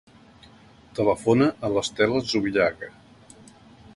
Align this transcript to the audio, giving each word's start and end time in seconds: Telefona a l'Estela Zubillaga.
Telefona 0.99 1.49
a 1.69 1.71
l'Estela 1.75 2.23
Zubillaga. 2.31 2.93